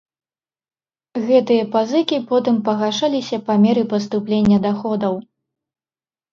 [1.27, 5.13] Гэтыя пазыкі потым пагашаліся па меры паступлення даходаў.